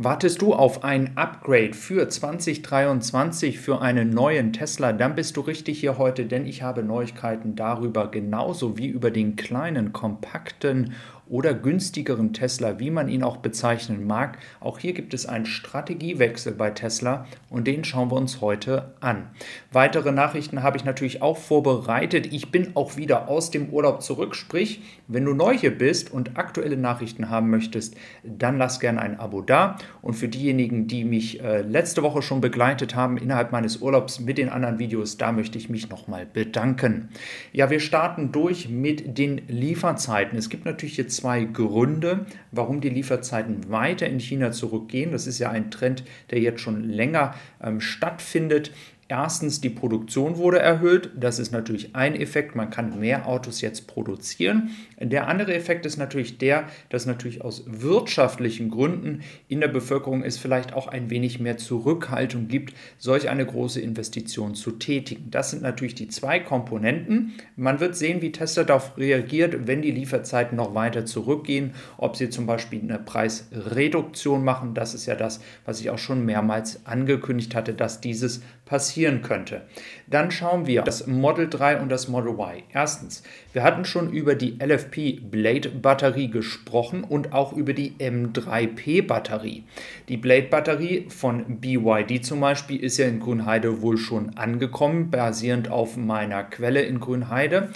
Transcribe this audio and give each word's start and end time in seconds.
Wartest 0.00 0.42
du 0.42 0.54
auf 0.54 0.84
ein 0.84 1.16
Upgrade 1.16 1.74
für 1.74 2.08
2023 2.08 3.58
für 3.58 3.82
einen 3.82 4.10
neuen 4.10 4.52
Tesla? 4.52 4.92
Dann 4.92 5.16
bist 5.16 5.36
du 5.36 5.40
richtig 5.40 5.80
hier 5.80 5.98
heute, 5.98 6.24
denn 6.24 6.46
ich 6.46 6.62
habe 6.62 6.84
Neuigkeiten 6.84 7.56
darüber, 7.56 8.08
genauso 8.08 8.78
wie 8.78 8.86
über 8.86 9.10
den 9.10 9.34
kleinen, 9.34 9.92
kompakten 9.92 10.92
oder 11.28 11.54
günstigeren 11.54 12.32
Tesla, 12.32 12.78
wie 12.78 12.90
man 12.90 13.08
ihn 13.08 13.22
auch 13.22 13.38
bezeichnen 13.38 14.06
mag. 14.06 14.38
Auch 14.60 14.78
hier 14.78 14.92
gibt 14.92 15.14
es 15.14 15.26
einen 15.26 15.46
Strategiewechsel 15.46 16.52
bei 16.52 16.70
Tesla 16.70 17.26
und 17.50 17.66
den 17.66 17.84
schauen 17.84 18.10
wir 18.10 18.16
uns 18.16 18.40
heute 18.40 18.92
an. 19.00 19.28
Weitere 19.72 20.12
Nachrichten 20.12 20.62
habe 20.62 20.76
ich 20.76 20.84
natürlich 20.84 21.22
auch 21.22 21.36
vorbereitet. 21.36 22.32
Ich 22.32 22.50
bin 22.50 22.72
auch 22.74 22.96
wieder 22.96 23.28
aus 23.28 23.50
dem 23.50 23.68
Urlaub 23.70 24.02
zurück, 24.02 24.34
sprich, 24.34 24.82
wenn 25.06 25.24
du 25.24 25.34
neu 25.34 25.56
hier 25.56 25.76
bist 25.76 26.12
und 26.12 26.38
aktuelle 26.38 26.76
Nachrichten 26.76 27.28
haben 27.28 27.50
möchtest, 27.50 27.96
dann 28.24 28.58
lass 28.58 28.80
gerne 28.80 29.00
ein 29.00 29.18
Abo 29.20 29.42
da. 29.42 29.76
Und 30.02 30.14
für 30.14 30.28
diejenigen, 30.28 30.86
die 30.86 31.04
mich 31.04 31.40
äh, 31.40 31.62
letzte 31.62 32.02
Woche 32.02 32.22
schon 32.22 32.40
begleitet 32.40 32.94
haben 32.94 33.16
innerhalb 33.16 33.52
meines 33.52 33.78
Urlaubs 33.78 34.20
mit 34.20 34.38
den 34.38 34.48
anderen 34.48 34.78
Videos, 34.78 35.16
da 35.16 35.32
möchte 35.32 35.58
ich 35.58 35.68
mich 35.68 35.90
nochmal 35.90 36.26
bedanken. 36.26 37.08
Ja, 37.52 37.70
wir 37.70 37.80
starten 37.80 38.32
durch 38.32 38.68
mit 38.68 39.18
den 39.18 39.42
Lieferzeiten. 39.48 40.38
Es 40.38 40.48
gibt 40.48 40.64
natürlich 40.64 40.96
jetzt 40.96 41.17
zwei 41.18 41.42
Gründe, 41.44 42.26
warum 42.52 42.80
die 42.80 42.90
Lieferzeiten 42.90 43.70
weiter 43.70 44.06
in 44.06 44.20
China 44.20 44.52
zurückgehen. 44.52 45.10
Das 45.10 45.26
ist 45.26 45.40
ja 45.40 45.50
ein 45.50 45.70
Trend, 45.70 46.04
der 46.30 46.38
jetzt 46.38 46.60
schon 46.60 46.84
länger 46.84 47.34
ähm, 47.60 47.80
stattfindet. 47.80 48.72
Erstens, 49.10 49.62
die 49.62 49.70
Produktion 49.70 50.36
wurde 50.36 50.58
erhöht. 50.58 51.12
Das 51.16 51.38
ist 51.38 51.50
natürlich 51.50 51.96
ein 51.96 52.14
Effekt. 52.14 52.54
Man 52.54 52.68
kann 52.68 53.00
mehr 53.00 53.26
Autos 53.26 53.62
jetzt 53.62 53.86
produzieren. 53.86 54.68
Der 55.00 55.28
andere 55.28 55.54
Effekt 55.54 55.86
ist 55.86 55.96
natürlich 55.96 56.36
der, 56.36 56.66
dass 56.90 57.06
natürlich 57.06 57.40
aus 57.40 57.64
wirtschaftlichen 57.66 58.68
Gründen 58.68 59.22
in 59.48 59.60
der 59.60 59.68
Bevölkerung 59.68 60.22
es 60.22 60.36
vielleicht 60.36 60.74
auch 60.74 60.88
ein 60.88 61.08
wenig 61.08 61.40
mehr 61.40 61.56
Zurückhaltung 61.56 62.48
gibt, 62.48 62.74
solch 62.98 63.30
eine 63.30 63.46
große 63.46 63.80
Investition 63.80 64.54
zu 64.54 64.72
tätigen. 64.72 65.30
Das 65.30 65.52
sind 65.52 65.62
natürlich 65.62 65.94
die 65.94 66.08
zwei 66.08 66.38
Komponenten. 66.38 67.32
Man 67.56 67.80
wird 67.80 67.96
sehen, 67.96 68.20
wie 68.20 68.30
Tesla 68.30 68.64
darauf 68.64 68.98
reagiert, 68.98 69.66
wenn 69.66 69.80
die 69.80 69.90
Lieferzeiten 69.90 70.54
noch 70.54 70.74
weiter 70.74 71.06
zurückgehen, 71.06 71.72
ob 71.96 72.16
sie 72.16 72.28
zum 72.28 72.44
Beispiel 72.44 72.82
eine 72.82 72.98
Preisreduktion 72.98 74.44
machen. 74.44 74.74
Das 74.74 74.92
ist 74.92 75.06
ja 75.06 75.14
das, 75.14 75.40
was 75.64 75.80
ich 75.80 75.88
auch 75.88 75.96
schon 75.96 76.26
mehrmals 76.26 76.84
angekündigt 76.84 77.54
hatte, 77.54 77.72
dass 77.72 78.02
dieses 78.02 78.42
passieren 78.68 79.22
könnte. 79.22 79.62
Dann 80.06 80.30
schauen 80.30 80.66
wir 80.66 80.82
das 80.82 81.06
Model 81.06 81.48
3 81.48 81.80
und 81.80 81.88
das 81.88 82.06
Model 82.06 82.32
Y. 82.32 82.62
Erstens, 82.72 83.22
wir 83.52 83.62
hatten 83.62 83.84
schon 83.84 84.12
über 84.12 84.34
die 84.34 84.58
LFP 84.62 85.20
Blade 85.22 85.70
Batterie 85.70 86.28
gesprochen 86.30 87.02
und 87.02 87.32
auch 87.32 87.54
über 87.54 87.72
die 87.72 87.92
M3P 87.98 89.06
Batterie. 89.06 89.64
Die 90.08 90.18
Blade 90.18 90.48
Batterie 90.48 91.06
von 91.08 91.60
BYD 91.60 92.24
zum 92.24 92.40
Beispiel 92.40 92.80
ist 92.80 92.98
ja 92.98 93.06
in 93.06 93.20
Grünheide 93.20 93.80
wohl 93.80 93.96
schon 93.96 94.36
angekommen, 94.36 95.10
basierend 95.10 95.70
auf 95.70 95.96
meiner 95.96 96.44
Quelle 96.44 96.82
in 96.82 97.00
Grünheide. 97.00 97.70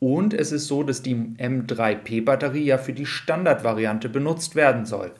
Und 0.00 0.32
es 0.32 0.52
ist 0.52 0.68
so, 0.68 0.82
dass 0.84 1.02
die 1.02 1.14
M3P 1.14 2.24
Batterie 2.24 2.64
ja 2.64 2.78
für 2.78 2.92
die 2.92 3.06
Standardvariante 3.06 4.08
benutzt 4.08 4.54
werden 4.54 4.86
soll. 4.86 5.12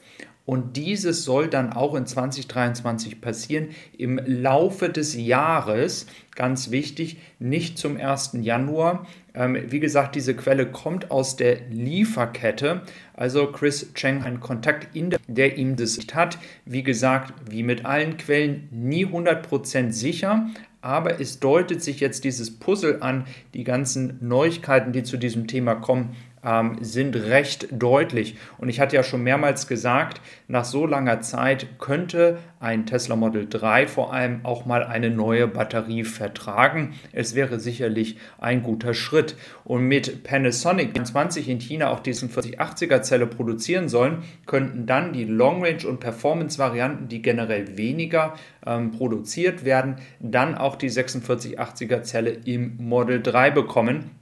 Und 0.49 0.77
dieses 0.77 1.25
soll 1.25 1.47
dann 1.47 1.73
auch 1.73 1.93
in 1.93 2.07
2023 2.07 3.21
passieren 3.21 3.67
im 3.95 4.19
Laufe 4.25 4.89
des 4.89 5.15
Jahres. 5.15 6.07
Ganz 6.33 6.71
wichtig, 6.71 7.17
nicht 7.37 7.77
zum 7.77 7.97
1. 7.97 8.31
Januar. 8.41 9.05
Ähm, 9.35 9.55
wie 9.67 9.79
gesagt, 9.79 10.15
diese 10.15 10.35
Quelle 10.35 10.65
kommt 10.65 11.11
aus 11.11 11.35
der 11.35 11.59
Lieferkette. 11.69 12.81
Also 13.13 13.51
Chris 13.51 13.93
Cheng 13.93 14.23
ein 14.23 14.39
Kontakt, 14.39 14.95
in 14.95 15.11
der, 15.11 15.19
der 15.27 15.55
ihm 15.55 15.75
das 15.75 15.99
hat. 16.15 16.39
Wie 16.65 16.81
gesagt, 16.81 17.31
wie 17.47 17.61
mit 17.61 17.85
allen 17.85 18.17
Quellen, 18.17 18.69
nie 18.71 19.05
100% 19.05 19.91
sicher. 19.91 20.47
Aber 20.81 21.19
es 21.19 21.39
deutet 21.39 21.83
sich 21.83 21.99
jetzt 21.99 22.23
dieses 22.23 22.57
Puzzle 22.57 23.03
an, 23.03 23.25
die 23.53 23.65
ganzen 23.65 24.17
Neuigkeiten, 24.21 24.93
die 24.93 25.03
zu 25.03 25.17
diesem 25.17 25.45
Thema 25.45 25.75
kommen, 25.75 26.15
ähm, 26.43 26.77
sind 26.81 27.15
recht 27.15 27.67
deutlich. 27.71 28.37
Und 28.57 28.69
ich 28.69 28.79
hatte 28.79 28.95
ja 28.95 29.03
schon 29.03 29.23
mehrmals 29.23 29.67
gesagt, 29.67 30.21
nach 30.47 30.65
so 30.65 30.85
langer 30.85 31.21
Zeit 31.21 31.79
könnte 31.79 32.39
ein 32.59 32.85
Tesla 32.85 33.15
Model 33.15 33.47
3 33.47 33.87
vor 33.87 34.13
allem 34.13 34.41
auch 34.43 34.65
mal 34.65 34.83
eine 34.83 35.09
neue 35.09 35.47
Batterie 35.47 36.03
vertragen. 36.03 36.93
Es 37.13 37.35
wäre 37.35 37.59
sicherlich 37.59 38.17
ein 38.37 38.63
guter 38.63 38.93
Schritt. 38.93 39.35
Und 39.63 39.87
mit 39.87 40.23
Panasonic 40.23 41.05
20 41.05 41.47
in 41.47 41.59
China 41.59 41.89
auch 41.89 41.99
diesen 41.99 42.29
4080er 42.29 43.01
Zelle 43.01 43.27
produzieren 43.27 43.89
sollen, 43.89 44.23
könnten 44.45 44.85
dann 44.85 45.13
die 45.13 45.25
Long 45.25 45.63
Range 45.63 45.87
und 45.87 45.99
Performance 45.99 46.57
Varianten, 46.59 47.07
die 47.07 47.21
generell 47.21 47.77
weniger 47.77 48.35
ähm, 48.65 48.91
produziert 48.91 49.63
werden, 49.65 49.95
dann 50.19 50.55
auch 50.55 50.75
die 50.75 50.89
4680er 50.89 52.03
Zelle 52.03 52.31
im 52.31 52.77
Model 52.77 53.21
3 53.21 53.51
bekommen. 53.51 54.18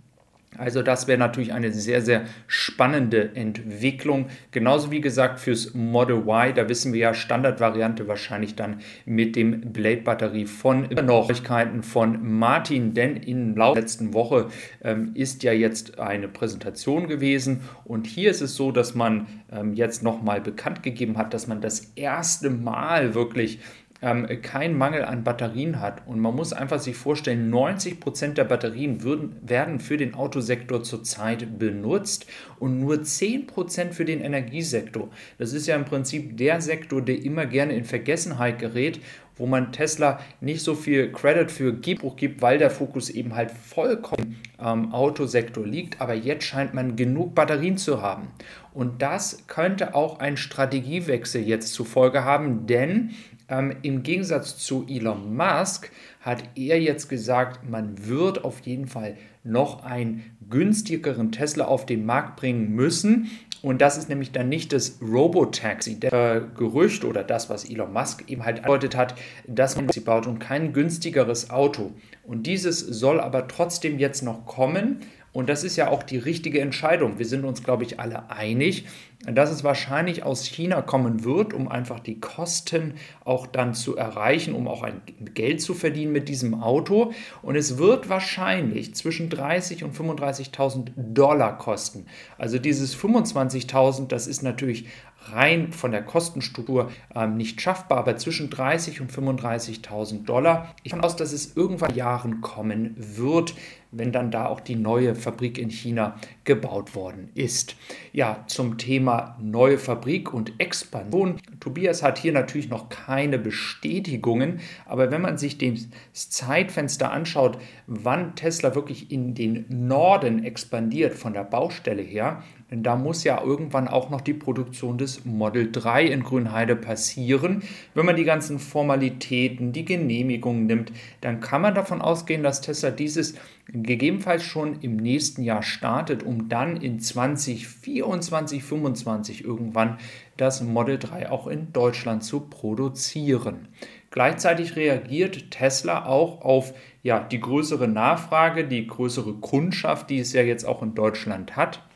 Also 0.57 0.81
das 0.81 1.07
wäre 1.07 1.17
natürlich 1.17 1.53
eine 1.53 1.71
sehr, 1.71 2.01
sehr 2.01 2.25
spannende 2.47 3.35
Entwicklung. 3.35 4.27
Genauso 4.51 4.91
wie 4.91 5.01
gesagt 5.01 5.39
fürs 5.39 5.73
Model 5.73 6.27
Y, 6.27 6.53
da 6.55 6.69
wissen 6.69 6.93
wir 6.93 6.99
ja 6.99 7.13
Standardvariante 7.13 8.07
wahrscheinlich 8.07 8.55
dann 8.55 8.81
mit 9.05 9.35
dem 9.35 9.73
Blade-Batterie 9.73 10.45
von 10.45 10.87
Neuigkeiten 10.89 11.83
von 11.83 12.37
Martin, 12.37 12.93
denn 12.93 13.15
in 13.15 13.55
der 13.55 13.73
letzten 13.73 14.13
Woche 14.13 14.47
ähm, 14.83 15.11
ist 15.13 15.43
ja 15.43 15.53
jetzt 15.53 15.99
eine 15.99 16.27
Präsentation 16.27 17.07
gewesen 17.07 17.61
und 17.85 18.07
hier 18.07 18.31
ist 18.31 18.41
es 18.41 18.55
so, 18.55 18.71
dass 18.71 18.95
man 18.95 19.27
ähm, 19.51 19.73
jetzt 19.73 20.03
nochmal 20.03 20.41
bekannt 20.41 20.83
gegeben 20.83 21.17
hat, 21.17 21.33
dass 21.33 21.47
man 21.47 21.61
das 21.61 21.91
erste 21.95 22.49
Mal 22.49 23.13
wirklich 23.13 23.59
ähm, 24.01 24.27
keinen 24.41 24.77
Mangel 24.77 25.03
an 25.03 25.23
Batterien 25.23 25.79
hat. 25.79 26.07
Und 26.07 26.19
man 26.19 26.35
muss 26.35 26.53
einfach 26.53 26.79
sich 26.79 26.95
vorstellen, 26.95 27.49
90 27.49 27.99
Prozent 27.99 28.37
der 28.37 28.43
Batterien 28.45 29.03
würden, 29.03 29.35
werden 29.41 29.79
für 29.79 29.97
den 29.97 30.13
Autosektor 30.13 30.83
zurzeit 30.83 31.59
benutzt 31.59 32.27
und 32.59 32.79
nur 32.79 32.95
10% 32.95 33.91
für 33.91 34.05
den 34.05 34.21
Energiesektor. 34.21 35.09
Das 35.37 35.53
ist 35.53 35.67
ja 35.67 35.75
im 35.75 35.85
Prinzip 35.85 36.37
der 36.37 36.61
Sektor, 36.61 37.01
der 37.01 37.23
immer 37.23 37.45
gerne 37.45 37.75
in 37.75 37.85
Vergessenheit 37.85 38.59
gerät 38.59 38.99
wo 39.37 39.45
man 39.45 39.71
Tesla 39.71 40.19
nicht 40.41 40.61
so 40.61 40.75
viel 40.75 41.11
Credit 41.11 41.51
für 41.51 41.73
Giebruch 41.73 42.15
gibt, 42.15 42.41
weil 42.41 42.57
der 42.57 42.69
Fokus 42.69 43.09
eben 43.09 43.35
halt 43.35 43.51
vollkommen 43.51 44.37
am 44.57 44.93
Autosektor 44.93 45.65
liegt. 45.65 46.01
Aber 46.01 46.13
jetzt 46.13 46.45
scheint 46.45 46.73
man 46.73 46.95
genug 46.95 47.35
Batterien 47.35 47.77
zu 47.77 48.01
haben. 48.01 48.27
Und 48.73 49.01
das 49.01 49.45
könnte 49.47 49.95
auch 49.95 50.19
ein 50.19 50.37
Strategiewechsel 50.37 51.41
jetzt 51.41 51.73
zur 51.73 51.85
Folge 51.85 52.23
haben, 52.23 52.67
denn 52.67 53.11
ähm, 53.49 53.75
Im 53.81 54.03
Gegensatz 54.03 54.57
zu 54.57 54.85
Elon 54.89 55.35
Musk 55.35 55.91
hat 56.21 56.43
er 56.55 56.81
jetzt 56.81 57.07
gesagt, 57.07 57.69
man 57.69 58.07
wird 58.07 58.43
auf 58.43 58.59
jeden 58.61 58.87
Fall 58.87 59.15
noch 59.43 59.83
einen 59.83 60.23
günstigeren 60.49 61.31
Tesla 61.31 61.65
auf 61.65 61.85
den 61.85 62.05
Markt 62.05 62.35
bringen 62.35 62.73
müssen. 62.73 63.31
Und 63.61 63.81
das 63.81 63.97
ist 63.97 64.07
nämlich 64.09 64.31
dann 64.31 64.49
nicht 64.49 64.71
das 64.71 64.99
Robotaxi, 65.01 65.99
der 65.99 66.41
Gerücht 66.55 67.03
oder 67.03 67.23
das, 67.23 67.49
was 67.49 67.67
Elon 67.67 67.91
Musk 67.91 68.25
eben 68.27 68.45
halt 68.45 68.57
angedeutet 68.57 68.95
hat, 68.95 69.15
dass 69.47 69.75
man 69.75 69.89
sie 69.89 70.01
baut 70.01 70.27
und 70.27 70.39
kein 70.39 70.73
günstigeres 70.73 71.49
Auto. 71.49 71.91
Und 72.23 72.45
dieses 72.45 72.79
soll 72.79 73.19
aber 73.19 73.47
trotzdem 73.47 73.97
jetzt 73.97 74.21
noch 74.21 74.45
kommen. 74.45 74.99
Und 75.33 75.49
das 75.49 75.63
ist 75.63 75.75
ja 75.75 75.89
auch 75.89 76.03
die 76.03 76.17
richtige 76.17 76.61
Entscheidung. 76.61 77.19
Wir 77.19 77.25
sind 77.25 77.45
uns, 77.45 77.63
glaube 77.63 77.83
ich, 77.83 77.99
alle 77.99 78.31
einig, 78.31 78.85
dass 79.25 79.51
es 79.51 79.63
wahrscheinlich 79.63 80.23
aus 80.23 80.45
China 80.45 80.81
kommen 80.81 81.23
wird, 81.23 81.53
um 81.53 81.67
einfach 81.67 81.99
die 81.99 82.19
Kosten 82.19 82.93
auch 83.25 83.47
dann 83.47 83.73
zu 83.73 83.97
erreichen, 83.97 84.53
um 84.53 84.67
auch 84.67 84.83
ein 84.83 85.01
Geld 85.33 85.61
zu 85.61 85.73
verdienen 85.73 86.11
mit 86.11 86.29
diesem 86.29 86.61
Auto. 86.61 87.13
Und 87.41 87.55
es 87.55 87.77
wird 87.77 88.09
wahrscheinlich 88.09 88.95
zwischen 88.95 89.29
30 89.29 89.83
und 89.83 89.95
35.000 89.95 90.91
Dollar 90.95 91.57
kosten. 91.57 92.05
Also 92.37 92.59
dieses 92.59 92.95
25.000, 92.95 94.07
das 94.07 94.27
ist 94.27 94.43
natürlich 94.43 94.85
rein 95.31 95.73
von 95.73 95.91
der 95.91 96.03
Kostenstruktur 96.03 96.91
ähm, 97.15 97.37
nicht 97.37 97.61
schaffbar, 97.61 97.99
aber 97.99 98.17
zwischen 98.17 98.49
30 98.49 99.01
und 99.01 99.11
35.000 99.11 100.25
Dollar. 100.25 100.73
Ich 100.83 100.93
gehe 100.93 101.03
aus, 101.03 101.15
dass 101.15 101.33
es 101.33 101.55
irgendwann 101.55 101.95
Jahren 101.95 102.41
kommen 102.41 102.95
wird, 102.97 103.53
wenn 103.91 104.11
dann 104.11 104.31
da 104.31 104.47
auch 104.47 104.59
die 104.59 104.75
neue 104.75 105.15
Fabrik 105.15 105.57
in 105.57 105.69
China 105.69 106.15
gebaut 106.43 106.95
worden 106.95 107.29
ist. 107.35 107.75
Ja, 108.11 108.43
zum 108.47 108.77
Thema 108.77 109.37
neue 109.41 109.77
Fabrik 109.77 110.33
und 110.33 110.59
Expansion. 110.59 111.39
Tobias 111.59 112.03
hat 112.03 112.17
hier 112.17 112.33
natürlich 112.33 112.69
noch 112.69 112.89
keine 112.89 113.39
Bestätigungen, 113.39 114.59
aber 114.85 115.11
wenn 115.11 115.21
man 115.21 115.37
sich 115.37 115.57
das 115.57 116.29
Zeitfenster 116.29 117.11
anschaut, 117.11 117.57
wann 117.87 118.35
Tesla 118.35 118.75
wirklich 118.75 119.11
in 119.11 119.35
den 119.35 119.65
Norden 119.69 120.43
expandiert 120.43 121.13
von 121.13 121.33
der 121.33 121.43
Baustelle 121.43 122.01
her, 122.01 122.43
denn 122.69 122.83
da 122.83 122.95
muss 122.95 123.23
ja 123.23 123.41
irgendwann 123.41 123.87
auch 123.87 124.09
noch 124.09 124.21
die 124.21 124.33
Produktion 124.33 124.97
des 124.97 125.23
Model 125.23 125.71
3 125.71 126.05
in 126.05 126.23
Grünheide 126.23 126.75
passieren. 126.75 127.63
Wenn 127.93 128.05
man 128.05 128.17
die 128.17 128.25
ganzen 128.25 128.59
Formalitäten, 128.59 129.71
die 129.71 129.85
Genehmigungen 129.85 130.65
nimmt, 130.65 130.91
dann 131.21 131.39
kann 131.39 131.61
man 131.61 131.75
davon 131.75 132.01
ausgehen, 132.01 132.43
dass 132.43 132.61
Tesla 132.61 132.91
dieses 132.91 133.35
gegebenenfalls 133.69 134.43
schon 134.43 134.81
im 134.81 134.97
nächsten 134.97 135.43
Jahr 135.43 135.63
startet, 135.63 136.23
um 136.23 136.49
dann 136.49 136.77
in 136.77 136.99
2024, 136.99 138.29
2025 138.29 139.43
irgendwann 139.43 139.97
das 140.35 140.61
Model 140.61 140.97
3 140.97 141.29
auch 141.31 141.47
in 141.47 141.73
Deutschland 141.73 142.23
zu 142.23 142.41
produzieren. 142.41 143.67
Gleichzeitig 144.11 144.75
reagiert 144.75 145.51
Tesla 145.51 146.05
auch 146.05 146.41
auf 146.41 146.73
ja, 147.03 147.19
die 147.19 147.39
größere 147.39 147.87
Nachfrage, 147.87 148.65
die 148.65 148.87
größere 148.87 149.33
Kundschaft, 149.35 150.09
die 150.09 150.19
es 150.19 150.33
ja 150.33 150.41
jetzt 150.41 150.65
auch 150.65 150.81
in 150.81 150.95
Deutschland 150.95 151.55
hat. 151.55 151.86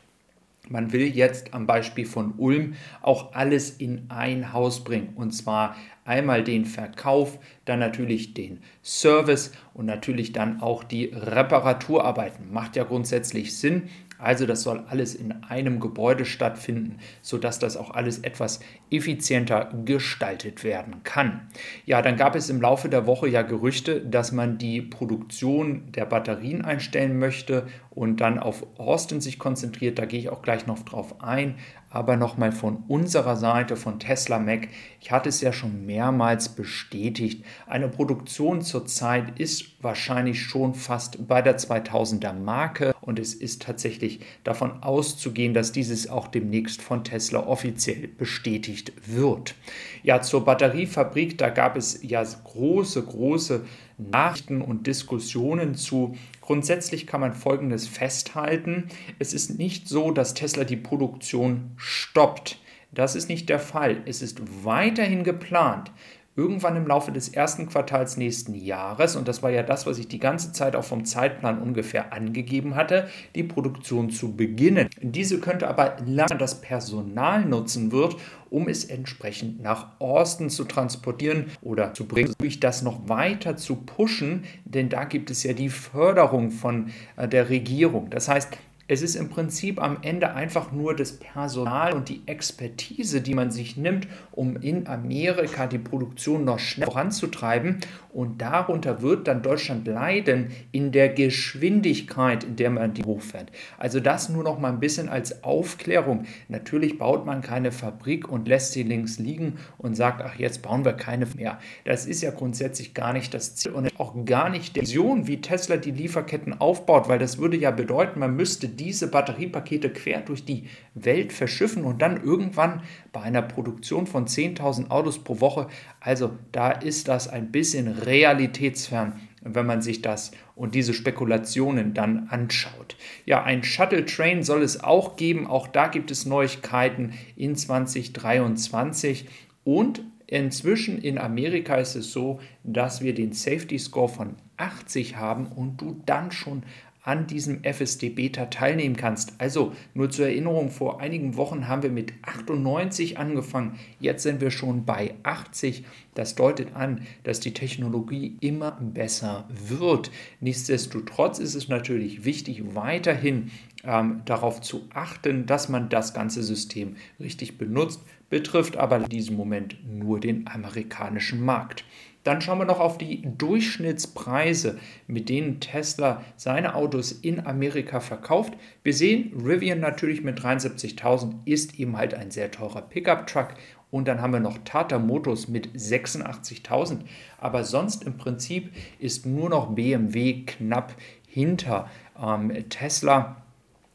Man 0.72 0.92
will 0.92 1.06
jetzt 1.06 1.52
am 1.52 1.66
Beispiel 1.66 2.06
von 2.06 2.32
Ulm 2.38 2.74
auch 3.02 3.34
alles 3.34 3.70
in 3.70 4.06
ein 4.08 4.54
Haus 4.54 4.82
bringen. 4.82 5.12
Und 5.14 5.32
zwar 5.32 5.76
einmal 6.04 6.42
den 6.42 6.64
Verkauf, 6.64 7.38
dann 7.64 7.78
natürlich 7.78 8.34
den 8.34 8.60
Service 8.82 9.52
und 9.74 9.86
natürlich 9.86 10.32
dann 10.32 10.60
auch 10.60 10.84
die 10.84 11.06
Reparaturarbeiten. 11.06 12.52
Macht 12.52 12.76
ja 12.76 12.84
grundsätzlich 12.84 13.56
Sinn. 13.56 13.88
Also 14.18 14.46
das 14.46 14.62
soll 14.62 14.84
alles 14.88 15.16
in 15.16 15.32
einem 15.42 15.80
Gebäude 15.80 16.24
stattfinden, 16.24 16.98
sodass 17.22 17.58
das 17.58 17.76
auch 17.76 17.90
alles 17.90 18.20
etwas 18.20 18.60
effizienter 18.88 19.72
gestaltet 19.84 20.62
werden 20.62 21.02
kann. 21.02 21.48
Ja, 21.86 22.02
dann 22.02 22.16
gab 22.16 22.36
es 22.36 22.48
im 22.48 22.60
Laufe 22.60 22.88
der 22.88 23.08
Woche 23.08 23.28
ja 23.28 23.42
Gerüchte, 23.42 24.00
dass 24.00 24.30
man 24.30 24.58
die 24.58 24.80
Produktion 24.80 25.90
der 25.90 26.04
Batterien 26.04 26.64
einstellen 26.64 27.18
möchte 27.18 27.66
und 27.90 28.20
dann 28.20 28.38
auf 28.38 28.64
Austin 28.78 29.20
sich 29.20 29.40
konzentriert. 29.40 29.98
Da 29.98 30.04
gehe 30.04 30.20
ich 30.20 30.28
auch 30.28 30.42
gleich 30.42 30.68
noch 30.68 30.84
drauf 30.84 31.20
ein. 31.20 31.56
Aber 31.92 32.16
nochmal 32.16 32.52
von 32.52 32.84
unserer 32.88 33.36
Seite, 33.36 33.76
von 33.76 33.98
Tesla 34.00 34.38
Mac, 34.38 34.68
ich 34.98 35.12
hatte 35.12 35.28
es 35.28 35.42
ja 35.42 35.52
schon 35.52 35.84
mehrmals 35.84 36.48
bestätigt, 36.48 37.44
eine 37.66 37.88
Produktion 37.88 38.62
zurzeit 38.62 39.38
ist 39.38 39.82
wahrscheinlich 39.82 40.40
schon 40.40 40.72
fast 40.74 41.28
bei 41.28 41.42
der 41.42 41.58
2000er 41.58 42.32
Marke. 42.32 42.94
Und 43.02 43.18
es 43.18 43.34
ist 43.34 43.62
tatsächlich 43.62 44.20
davon 44.42 44.82
auszugehen, 44.82 45.52
dass 45.52 45.72
dieses 45.72 46.08
auch 46.08 46.28
demnächst 46.28 46.80
von 46.80 47.04
Tesla 47.04 47.46
offiziell 47.46 48.08
bestätigt 48.08 48.92
wird. 49.06 49.54
Ja, 50.02 50.22
zur 50.22 50.46
Batteriefabrik, 50.46 51.36
da 51.36 51.50
gab 51.50 51.76
es 51.76 52.00
ja 52.02 52.22
große, 52.22 53.02
große 53.02 53.66
Nachrichten 54.10 54.62
und 54.62 54.86
Diskussionen 54.86 55.74
zu. 55.74 56.16
Grundsätzlich 56.40 57.06
kann 57.06 57.20
man 57.20 57.32
Folgendes 57.32 57.86
festhalten. 57.86 58.88
Es 59.18 59.32
ist 59.32 59.58
nicht 59.58 59.88
so, 59.88 60.10
dass 60.10 60.34
Tesla 60.34 60.64
die 60.64 60.76
Produktion 60.76 61.72
stoppt. 61.76 62.58
Das 62.92 63.14
ist 63.16 63.28
nicht 63.28 63.48
der 63.48 63.58
Fall. 63.58 64.02
Es 64.04 64.20
ist 64.20 64.64
weiterhin 64.64 65.24
geplant, 65.24 65.90
irgendwann 66.34 66.76
im 66.76 66.86
Laufe 66.86 67.12
des 67.12 67.28
ersten 67.28 67.68
Quartals 67.68 68.16
nächsten 68.16 68.54
Jahres, 68.54 69.16
und 69.16 69.28
das 69.28 69.42
war 69.42 69.50
ja 69.50 69.62
das, 69.62 69.86
was 69.86 69.98
ich 69.98 70.08
die 70.08 70.18
ganze 70.18 70.52
Zeit 70.52 70.76
auch 70.76 70.84
vom 70.84 71.04
Zeitplan 71.04 71.60
ungefähr 71.60 72.12
angegeben 72.12 72.74
hatte, 72.74 73.08
die 73.34 73.42
Produktion 73.42 74.10
zu 74.10 74.34
beginnen. 74.34 74.88
Diese 75.00 75.40
könnte 75.40 75.68
aber 75.68 75.96
lange 76.06 76.38
das 76.38 76.60
Personal 76.60 77.44
nutzen 77.44 77.92
wird, 77.92 78.16
um 78.48 78.68
es 78.68 78.84
entsprechend 78.84 79.62
nach 79.62 79.98
Austin 79.98 80.50
zu 80.50 80.64
transportieren 80.64 81.46
oder 81.62 81.94
zu 81.94 82.06
bringen, 82.06 82.34
durch 82.38 82.60
das 82.60 82.82
noch 82.82 83.08
weiter 83.08 83.56
zu 83.56 83.76
pushen, 83.76 84.44
denn 84.64 84.88
da 84.88 85.04
gibt 85.04 85.30
es 85.30 85.42
ja 85.42 85.52
die 85.54 85.70
Förderung 85.70 86.50
von 86.50 86.90
äh, 87.16 87.26
der 87.26 87.48
Regierung. 87.48 88.10
Das 88.10 88.28
heißt, 88.28 88.48
es 88.88 89.02
ist 89.02 89.14
im 89.14 89.28
Prinzip 89.28 89.80
am 89.80 89.98
Ende 90.02 90.34
einfach 90.34 90.72
nur 90.72 90.94
das 90.94 91.12
Personal 91.12 91.92
und 91.92 92.08
die 92.08 92.22
Expertise, 92.26 93.20
die 93.20 93.34
man 93.34 93.50
sich 93.50 93.76
nimmt, 93.76 94.08
um 94.32 94.56
in 94.56 94.86
Amerika 94.86 95.66
die 95.66 95.78
Produktion 95.78 96.44
noch 96.44 96.58
schnell 96.58 96.86
voranzutreiben. 96.86 97.78
Und 98.12 98.42
darunter 98.42 99.00
wird 99.00 99.26
dann 99.26 99.42
Deutschland 99.42 99.86
leiden 99.86 100.50
in 100.70 100.92
der 100.92 101.08
Geschwindigkeit, 101.08 102.44
in 102.44 102.56
der 102.56 102.68
man 102.70 102.92
die 102.92 103.04
hochfährt. 103.04 103.50
Also 103.78 104.00
das 104.00 104.28
nur 104.28 104.44
noch 104.44 104.58
mal 104.58 104.68
ein 104.68 104.80
bisschen 104.80 105.08
als 105.08 105.42
Aufklärung. 105.44 106.26
Natürlich 106.48 106.98
baut 106.98 107.24
man 107.24 107.40
keine 107.40 107.72
Fabrik 107.72 108.28
und 108.28 108.48
lässt 108.48 108.72
sie 108.72 108.82
links 108.82 109.18
liegen 109.18 109.54
und 109.78 109.94
sagt, 109.94 110.20
ach, 110.22 110.34
jetzt 110.34 110.60
bauen 110.60 110.84
wir 110.84 110.92
keine 110.92 111.26
mehr. 111.36 111.58
Das 111.84 112.04
ist 112.04 112.22
ja 112.22 112.30
grundsätzlich 112.30 112.92
gar 112.92 113.12
nicht 113.12 113.32
das 113.32 113.54
Ziel 113.56 113.72
und 113.72 113.98
auch 113.98 114.14
gar 114.26 114.50
nicht 114.50 114.76
die 114.76 114.82
Vision, 114.82 115.26
wie 115.26 115.40
Tesla 115.40 115.76
die 115.76 115.92
Lieferketten 115.92 116.60
aufbaut, 116.60 117.08
weil 117.08 117.18
das 117.18 117.38
würde 117.38 117.56
ja 117.56 117.70
bedeuten, 117.70 118.20
man 118.20 118.36
müsste 118.36 118.68
diese 118.76 119.08
Batteriepakete 119.08 119.90
quer 119.90 120.20
durch 120.20 120.44
die 120.44 120.64
Welt 120.94 121.32
verschiffen 121.32 121.84
und 121.84 122.02
dann 122.02 122.22
irgendwann 122.22 122.82
bei 123.12 123.22
einer 123.22 123.42
Produktion 123.42 124.06
von 124.06 124.26
10.000 124.26 124.90
Autos 124.90 125.22
pro 125.22 125.40
Woche, 125.40 125.68
also 126.00 126.32
da 126.52 126.70
ist 126.70 127.08
das 127.08 127.28
ein 127.28 127.52
bisschen 127.52 127.88
realitätsfern, 127.88 129.20
wenn 129.42 129.66
man 129.66 129.82
sich 129.82 130.02
das 130.02 130.32
und 130.54 130.74
diese 130.74 130.94
Spekulationen 130.94 131.94
dann 131.94 132.28
anschaut. 132.28 132.96
Ja, 133.26 133.42
ein 133.42 133.64
Shuttle 133.64 134.04
Train 134.04 134.42
soll 134.42 134.62
es 134.62 134.82
auch 134.82 135.16
geben, 135.16 135.46
auch 135.46 135.66
da 135.66 135.88
gibt 135.88 136.10
es 136.10 136.26
Neuigkeiten 136.26 137.12
in 137.36 137.56
2023 137.56 139.28
und 139.64 140.02
Inzwischen 140.32 140.96
in 140.96 141.18
Amerika 141.18 141.74
ist 141.74 141.94
es 141.94 142.10
so, 142.10 142.40
dass 142.64 143.02
wir 143.02 143.14
den 143.14 143.34
Safety 143.34 143.78
Score 143.78 144.08
von 144.08 144.36
80 144.56 145.16
haben 145.16 145.44
und 145.44 145.78
du 145.82 146.00
dann 146.06 146.32
schon 146.32 146.62
an 147.02 147.26
diesem 147.26 147.64
FSD 147.64 148.10
Beta 148.10 148.46
teilnehmen 148.46 148.96
kannst. 148.96 149.34
Also 149.38 149.72
nur 149.94 150.10
zur 150.10 150.26
Erinnerung, 150.26 150.70
vor 150.70 151.00
einigen 151.00 151.36
Wochen 151.36 151.66
haben 151.66 151.82
wir 151.82 151.90
mit 151.90 152.12
98 152.22 153.18
angefangen, 153.18 153.78
jetzt 153.98 154.22
sind 154.22 154.40
wir 154.40 154.50
schon 154.50 154.84
bei 154.84 155.14
80. 155.24 155.84
Das 156.14 156.34
deutet 156.34 156.76
an, 156.76 157.02
dass 157.24 157.40
die 157.40 157.54
Technologie 157.54 158.36
immer 158.40 158.72
besser 158.80 159.48
wird. 159.50 160.10
Nichtsdestotrotz 160.40 161.38
ist 161.38 161.54
es 161.54 161.68
natürlich 161.68 162.24
wichtig, 162.24 162.74
weiterhin 162.74 163.50
ähm, 163.84 164.22
darauf 164.24 164.60
zu 164.60 164.82
achten, 164.94 165.46
dass 165.46 165.68
man 165.68 165.88
das 165.88 166.14
ganze 166.14 166.42
System 166.42 166.96
richtig 167.18 167.58
benutzt, 167.58 168.00
betrifft 168.30 168.76
aber 168.76 168.98
in 168.98 169.08
diesem 169.08 169.36
Moment 169.36 169.76
nur 169.86 170.20
den 170.20 170.46
amerikanischen 170.46 171.44
Markt. 171.44 171.84
Dann 172.24 172.40
schauen 172.40 172.58
wir 172.58 172.64
noch 172.64 172.78
auf 172.78 172.98
die 172.98 173.22
Durchschnittspreise, 173.22 174.78
mit 175.06 175.28
denen 175.28 175.58
Tesla 175.60 176.22
seine 176.36 176.74
Autos 176.74 177.10
in 177.10 177.44
Amerika 177.44 178.00
verkauft. 178.00 178.54
Wir 178.84 178.94
sehen, 178.94 179.32
Rivian 179.44 179.80
natürlich 179.80 180.22
mit 180.22 180.38
73.000 180.38 181.34
ist 181.44 181.78
eben 181.80 181.96
halt 181.96 182.14
ein 182.14 182.30
sehr 182.30 182.50
teurer 182.50 182.82
Pickup-Truck. 182.82 183.54
Und 183.90 184.08
dann 184.08 184.22
haben 184.22 184.32
wir 184.32 184.40
noch 184.40 184.58
Tata 184.64 184.98
Motors 184.98 185.48
mit 185.48 185.68
86.000. 185.76 187.00
Aber 187.38 187.64
sonst 187.64 188.04
im 188.04 188.16
Prinzip 188.16 188.72
ist 188.98 189.26
nur 189.26 189.50
noch 189.50 189.74
BMW 189.74 190.44
knapp 190.46 190.94
hinter 191.26 191.90
ähm, 192.20 192.52
Tesla. 192.70 193.42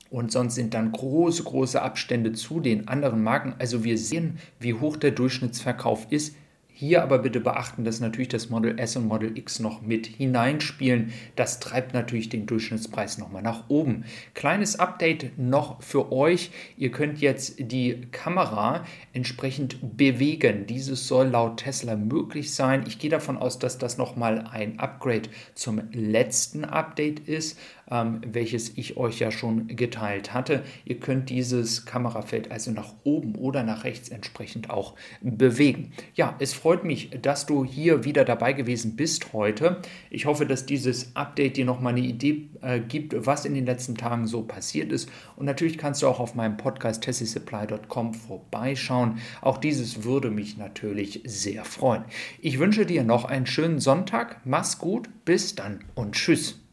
Und 0.09 0.31
sonst 0.31 0.55
sind 0.55 0.73
dann 0.73 0.91
große, 0.91 1.43
große 1.43 1.81
Abstände 1.81 2.33
zu 2.33 2.59
den 2.59 2.87
anderen 2.87 3.23
Marken. 3.23 3.55
Also 3.59 3.83
wir 3.83 3.97
sehen, 3.97 4.37
wie 4.59 4.73
hoch 4.73 4.97
der 4.97 5.11
Durchschnittsverkauf 5.11 6.07
ist. 6.11 6.35
Hier 6.79 7.01
aber 7.01 7.17
bitte 7.17 7.39
beachten, 7.39 7.85
dass 7.85 8.01
natürlich 8.01 8.27
das 8.27 8.51
Model 8.51 8.77
S 8.77 8.95
und 8.95 9.07
Model 9.07 9.35
X 9.35 9.59
noch 9.59 9.81
mit 9.81 10.05
hineinspielen. 10.05 11.11
Das 11.35 11.59
treibt 11.59 11.95
natürlich 11.95 12.29
den 12.29 12.45
Durchschnittspreis 12.45 13.17
nochmal 13.17 13.41
nach 13.41 13.67
oben. 13.67 14.05
Kleines 14.35 14.79
Update 14.79 15.39
noch 15.39 15.81
für 15.81 16.11
euch. 16.11 16.51
Ihr 16.77 16.91
könnt 16.91 17.19
jetzt 17.19 17.55
die 17.57 18.01
Kamera 18.11 18.85
entsprechend 19.11 19.97
bewegen. 19.97 20.67
Dieses 20.67 21.07
soll 21.07 21.29
laut 21.29 21.61
Tesla 21.61 21.95
möglich 21.95 22.53
sein. 22.53 22.83
Ich 22.85 22.99
gehe 22.99 23.09
davon 23.09 23.37
aus, 23.37 23.57
dass 23.57 23.79
das 23.79 23.97
nochmal 23.97 24.47
ein 24.51 24.77
Upgrade 24.77 25.29
zum 25.55 25.81
letzten 25.93 26.63
Update 26.63 27.21
ist 27.21 27.57
ähm, 27.89 28.21
welches 28.25 28.77
ich 28.77 28.97
euch 28.97 29.19
ja 29.19 29.31
schon 29.31 29.67
geteilt 29.67 30.33
hatte. 30.33 30.63
Ihr 30.85 30.99
könnt 30.99 31.29
dieses 31.29 31.85
Kamerafeld 31.85 32.51
also 32.51 32.71
nach 32.71 32.93
oben 33.03 33.35
oder 33.35 33.63
nach 33.63 33.83
rechts 33.83 34.09
entsprechend 34.09 34.69
auch 34.69 34.95
bewegen. 35.21 35.91
Ja, 36.15 36.35
es 36.39 36.53
freut 36.53 36.83
mich, 36.83 37.11
dass 37.21 37.45
du 37.45 37.63
hier 37.63 38.03
wieder 38.03 38.25
dabei 38.25 38.53
gewesen 38.53 38.95
bist 38.95 39.33
heute. 39.33 39.81
Ich 40.09 40.25
hoffe, 40.25 40.45
dass 40.45 40.65
dieses 40.65 41.15
Update 41.15 41.57
dir 41.57 41.65
nochmal 41.65 41.93
eine 41.93 42.05
Idee 42.05 42.49
äh, 42.61 42.79
gibt, 42.79 43.15
was 43.25 43.45
in 43.45 43.53
den 43.53 43.65
letzten 43.65 43.95
Tagen 43.95 44.27
so 44.27 44.43
passiert 44.43 44.91
ist. 44.91 45.09
Und 45.35 45.45
natürlich 45.45 45.77
kannst 45.77 46.01
du 46.01 46.07
auch 46.07 46.19
auf 46.19 46.35
meinem 46.35 46.57
Podcast 46.57 47.03
tessysupply.com 47.03 48.13
vorbeischauen. 48.13 49.19
Auch 49.41 49.57
dieses 49.57 50.03
würde 50.03 50.29
mich 50.29 50.57
natürlich 50.57 51.21
sehr 51.25 51.63
freuen. 51.63 52.03
Ich 52.41 52.59
wünsche 52.59 52.85
dir 52.85 53.03
noch 53.03 53.25
einen 53.25 53.45
schönen 53.45 53.79
Sonntag. 53.79 54.41
Mach's 54.45 54.77
gut, 54.77 55.09
bis 55.25 55.55
dann 55.55 55.79
und 55.95 56.15
tschüss. 56.15 56.66